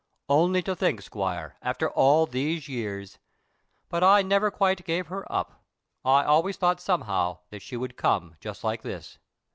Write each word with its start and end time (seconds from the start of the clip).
Only 0.29 0.63
to 0.63 0.75
think, 0.75 1.03
squire, 1.03 1.57
after 1.61 1.87
all 1.87 2.25
these 2.25 2.67
years! 2.67 3.19
but 3.87 4.03
I 4.03 4.23
never 4.23 4.49
quite 4.49 4.83
gave 4.83 5.09
her 5.09 5.31
up. 5.31 5.63
I 6.03 6.23
always 6.23 6.57
thought 6.57 6.81
somehow 6.81 7.41
that 7.51 7.61
she 7.61 7.77
would 7.77 7.97
come 7.97 8.35
just 8.39 8.63
like 8.63 8.81
this." 8.81 9.19